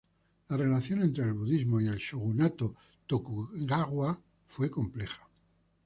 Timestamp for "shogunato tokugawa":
1.99-4.19